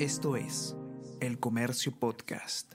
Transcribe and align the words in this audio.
Esto 0.00 0.34
es 0.34 0.74
El 1.20 1.38
Comercio 1.38 1.92
Podcast. 1.96 2.72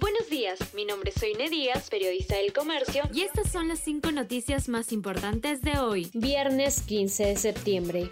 Buenos 0.00 0.30
días, 0.30 0.58
mi 0.72 0.86
nombre 0.86 1.10
es 1.14 1.20
Soine 1.20 1.50
Díaz, 1.50 1.90
periodista 1.90 2.36
del 2.36 2.54
Comercio, 2.54 3.02
y 3.12 3.20
estas 3.20 3.52
son 3.52 3.68
las 3.68 3.80
cinco 3.80 4.10
noticias 4.10 4.70
más 4.70 4.92
importantes 4.92 5.60
de 5.60 5.78
hoy, 5.78 6.10
viernes 6.14 6.80
15 6.80 7.26
de 7.26 7.36
septiembre. 7.36 8.08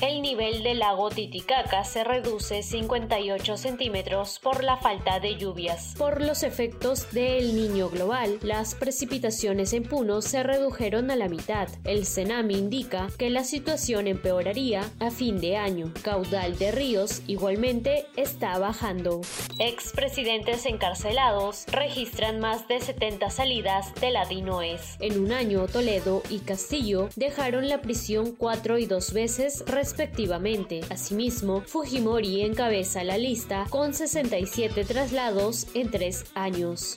El 0.00 0.22
nivel 0.22 0.62
del 0.62 0.80
lago 0.80 1.08
Titicaca 1.08 1.84
se 1.84 2.04
reduce 2.04 2.62
58 2.62 3.56
centímetros 3.56 4.38
por 4.40 4.64
la 4.64 4.76
falta 4.76 5.20
de 5.20 5.36
lluvias. 5.36 5.94
Por 5.96 6.20
los 6.20 6.42
efectos 6.42 7.10
del 7.12 7.54
niño 7.54 7.88
global, 7.88 8.38
las 8.42 8.74
precipitaciones 8.74 9.72
en 9.72 9.84
Puno 9.84 10.20
se 10.20 10.42
redujeron 10.42 11.10
a 11.10 11.16
la 11.16 11.28
mitad. 11.28 11.68
El 11.84 12.06
Cenami 12.06 12.54
indica 12.54 13.08
que 13.18 13.30
la 13.30 13.44
situación 13.44 14.06
empeoraría 14.06 14.82
a 15.00 15.10
fin 15.10 15.40
de 15.40 15.56
año. 15.56 15.92
Caudal 16.02 16.58
de 16.58 16.72
ríos 16.72 17.22
igualmente 17.26 18.06
está 18.16 18.58
bajando. 18.58 19.20
Expresidentes 19.58 20.66
encarcelados 20.66 21.64
registran 21.68 22.40
más 22.40 22.66
de 22.68 22.80
70 22.80 23.30
salidas 23.30 23.94
de 24.00 24.10
la 24.10 24.26
DINOES. 24.26 24.96
En 25.00 25.20
un 25.20 25.32
año, 25.32 25.66
Toledo 25.66 26.22
y 26.28 26.40
Castillo 26.40 27.08
dejaron 27.16 27.68
la 27.68 27.80
prisión 27.80 28.32
cuatro 28.32 28.78
y 28.78 28.86
dos 28.86 29.12
veces 29.12 29.64
respectivamente. 29.84 30.80
Asimismo, 30.88 31.60
Fujimori 31.60 32.40
encabeza 32.40 33.04
la 33.04 33.18
lista 33.18 33.66
con 33.68 33.92
67 33.92 34.82
traslados 34.86 35.66
en 35.74 35.90
tres 35.90 36.24
años. 36.34 36.96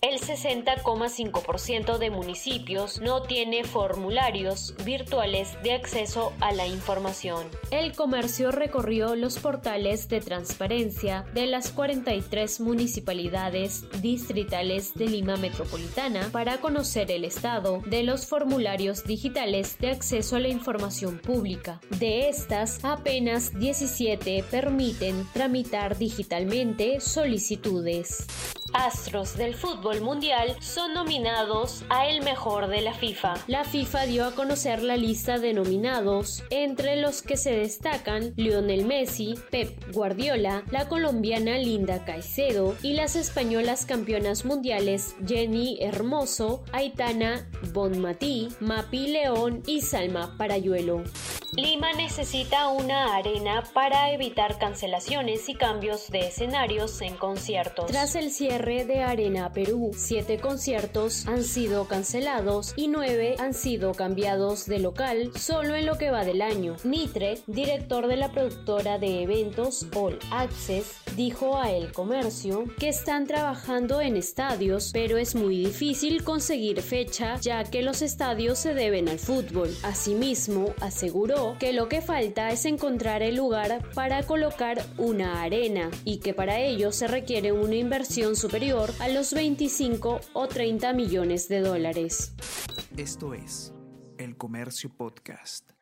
El 0.00 0.20
60,5% 0.20 1.98
de 1.98 2.10
municipios 2.10 3.00
no 3.00 3.22
tiene 3.22 3.64
formularios 3.64 4.72
virtuales 4.84 5.60
de 5.64 5.72
acceso 5.72 6.32
a 6.38 6.52
la 6.52 6.68
información. 6.68 7.48
El 7.72 7.96
comercio 7.96 8.52
recorrió 8.52 9.16
los 9.16 9.40
portales 9.40 10.08
de 10.08 10.20
transparencia 10.20 11.24
de 11.34 11.48
las 11.48 11.72
43 11.72 12.60
municipalidades 12.60 13.86
distritales 14.00 14.94
de 14.94 15.08
Lima 15.08 15.36
Metropolitana 15.36 16.28
para 16.30 16.58
conocer 16.58 17.10
el 17.10 17.24
estado 17.24 17.82
de 17.84 18.04
los 18.04 18.24
formularios 18.26 19.02
digitales 19.02 19.78
de 19.80 19.90
acceso 19.90 20.36
a 20.36 20.40
la 20.40 20.48
información 20.48 21.18
pública. 21.18 21.80
De 21.98 22.28
estas, 22.28 22.84
apenas 22.84 23.58
17 23.58 24.44
permiten 24.48 25.26
tramitar 25.32 25.98
digitalmente 25.98 27.00
solicitudes. 27.00 28.28
Astros 28.72 29.36
del 29.36 29.54
fútbol 29.54 30.00
mundial 30.00 30.56
son 30.60 30.94
nominados 30.94 31.84
a 31.88 32.06
el 32.06 32.22
mejor 32.22 32.68
de 32.68 32.82
la 32.82 32.92
FIFA. 32.92 33.34
La 33.46 33.64
FIFA 33.64 34.06
dio 34.06 34.24
a 34.26 34.34
conocer 34.34 34.82
la 34.82 34.96
lista 34.96 35.38
de 35.38 35.54
nominados, 35.54 36.42
entre 36.50 36.96
los 36.96 37.22
que 37.22 37.36
se 37.36 37.52
destacan 37.52 38.32
Lionel 38.36 38.84
Messi, 38.84 39.34
Pep 39.50 39.92
Guardiola, 39.92 40.64
la 40.70 40.88
colombiana 40.88 41.58
Linda 41.58 42.04
Caicedo 42.04 42.76
y 42.82 42.94
las 42.94 43.16
españolas 43.16 43.86
campeonas 43.86 44.44
mundiales 44.44 45.16
Jenny 45.26 45.78
Hermoso, 45.80 46.64
Aitana 46.72 47.48
Bonmatí, 47.72 48.48
Mapi 48.60 49.08
León 49.08 49.62
y 49.66 49.80
Salma 49.80 50.36
Parayuelo. 50.36 51.02
Lima 51.56 51.94
necesita 51.94 52.68
una 52.68 53.16
arena 53.16 53.64
para 53.72 54.12
evitar 54.12 54.58
cancelaciones 54.58 55.48
y 55.48 55.54
cambios 55.54 56.10
de 56.10 56.28
escenarios 56.28 57.00
en 57.00 57.16
conciertos. 57.16 57.86
Tras 57.86 58.14
el 58.16 58.30
cierre 58.30 58.84
de 58.84 59.02
Arena 59.02 59.50
Perú, 59.52 59.92
siete 59.96 60.38
conciertos 60.38 61.26
han 61.26 61.42
sido 61.42 61.88
cancelados 61.88 62.74
y 62.76 62.88
nueve 62.88 63.34
han 63.38 63.54
sido 63.54 63.92
cambiados 63.92 64.66
de 64.66 64.78
local 64.78 65.32
solo 65.36 65.74
en 65.74 65.86
lo 65.86 65.96
que 65.96 66.10
va 66.10 66.24
del 66.24 66.42
año. 66.42 66.76
Mitre, 66.84 67.38
director 67.46 68.08
de 68.08 68.16
la 68.16 68.30
productora 68.30 68.98
de 68.98 69.22
eventos 69.22 69.86
All 69.94 70.18
Access, 70.30 71.00
dijo 71.16 71.56
a 71.58 71.70
El 71.70 71.92
Comercio 71.92 72.64
que 72.78 72.90
están 72.90 73.26
trabajando 73.26 74.02
en 74.02 74.18
estadios, 74.18 74.90
pero 74.92 75.16
es 75.16 75.34
muy 75.34 75.56
difícil 75.64 76.24
conseguir 76.24 76.82
fecha 76.82 77.36
ya 77.40 77.64
que 77.64 77.82
los 77.82 78.02
estadios 78.02 78.58
se 78.58 78.74
deben 78.74 79.08
al 79.08 79.18
fútbol. 79.18 79.74
Asimismo, 79.82 80.74
aseguró 80.80 81.37
que 81.58 81.72
lo 81.72 81.88
que 81.88 82.00
falta 82.00 82.50
es 82.50 82.64
encontrar 82.64 83.22
el 83.22 83.36
lugar 83.36 83.82
para 83.94 84.24
colocar 84.24 84.84
una 84.96 85.42
arena 85.42 85.90
y 86.04 86.18
que 86.18 86.34
para 86.34 86.58
ello 86.60 86.90
se 86.90 87.06
requiere 87.06 87.52
una 87.52 87.76
inversión 87.76 88.34
superior 88.34 88.90
a 88.98 89.08
los 89.08 89.32
25 89.32 90.20
o 90.32 90.48
30 90.48 90.92
millones 90.92 91.48
de 91.48 91.60
dólares. 91.60 92.32
Esto 92.96 93.34
es 93.34 93.72
El 94.18 94.36
Comercio 94.36 94.90
Podcast. 94.96 95.77